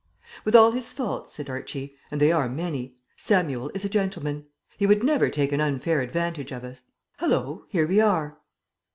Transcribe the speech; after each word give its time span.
"With 0.43 0.55
all 0.55 0.71
his 0.71 0.93
faults," 0.93 1.35
said 1.35 1.47
Archie, 1.47 1.95
"and 2.09 2.19
they 2.19 2.31
are 2.31 2.49
many 2.49 2.95
Samuel 3.15 3.69
is 3.75 3.85
a 3.85 3.87
gentleman. 3.89 4.47
He 4.79 4.87
would 4.87 5.03
never 5.03 5.29
take 5.29 5.51
an 5.51 5.61
unfair 5.61 6.01
advantage 6.01 6.51
of 6.51 6.63
us. 6.63 6.81
Hallo, 7.17 7.65
here 7.69 7.85
we 7.85 7.99
are!" 8.01 8.39